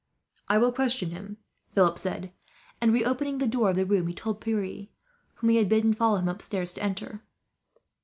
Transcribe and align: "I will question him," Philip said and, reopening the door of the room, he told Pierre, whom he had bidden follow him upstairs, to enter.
"I 0.47 0.57
will 0.57 0.71
question 0.71 1.11
him," 1.11 1.37
Philip 1.75 1.99
said 1.99 2.31
and, 2.81 2.91
reopening 2.91 3.37
the 3.37 3.45
door 3.45 3.69
of 3.69 3.75
the 3.75 3.85
room, 3.85 4.07
he 4.07 4.15
told 4.15 4.41
Pierre, 4.41 4.87
whom 5.35 5.51
he 5.51 5.57
had 5.57 5.69
bidden 5.69 5.93
follow 5.93 6.17
him 6.17 6.27
upstairs, 6.27 6.73
to 6.73 6.81
enter. 6.83 7.21